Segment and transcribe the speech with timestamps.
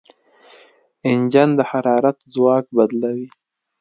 [1.09, 3.27] انجن د حرارت ځواک بدلوي.